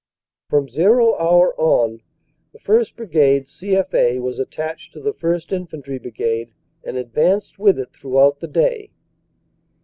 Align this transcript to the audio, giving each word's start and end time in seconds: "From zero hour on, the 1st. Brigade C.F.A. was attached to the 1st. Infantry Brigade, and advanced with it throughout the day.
"From 0.49 0.67
zero 0.67 1.13
hour 1.19 1.53
on, 1.61 2.01
the 2.53 2.57
1st. 2.59 2.95
Brigade 2.95 3.47
C.F.A. 3.47 4.17
was 4.17 4.39
attached 4.39 4.93
to 4.93 4.99
the 4.99 5.13
1st. 5.13 5.51
Infantry 5.51 5.99
Brigade, 5.99 6.53
and 6.83 6.97
advanced 6.97 7.59
with 7.59 7.77
it 7.77 7.93
throughout 7.93 8.39
the 8.39 8.47
day. 8.47 8.89